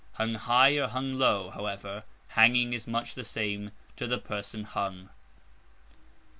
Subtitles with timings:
[0.13, 5.09] Hung high or hung low, however, hanging is much the same to the person hung.